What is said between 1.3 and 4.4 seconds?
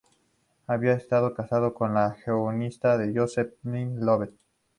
casado con la guionista Josephine Lovett.